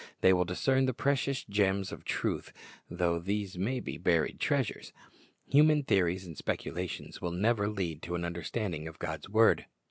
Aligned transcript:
They 0.21 0.33
will 0.33 0.45
discern 0.45 0.87
the 0.87 0.95
precious 0.95 1.43
gems 1.43 1.91
of 1.91 2.05
truth, 2.05 2.51
though 2.89 3.19
these 3.19 3.55
may 3.59 3.79
be 3.79 3.99
buried 3.99 4.39
treasures. 4.39 4.91
Human 5.45 5.83
theories 5.83 6.25
and 6.25 6.35
speculations 6.35 7.21
will 7.21 7.29
never 7.29 7.67
lead 7.69 8.01
to 8.01 8.15
an 8.15 8.25
understanding 8.25 8.87
of 8.87 8.97
God's 8.97 9.29
word. 9.29 9.67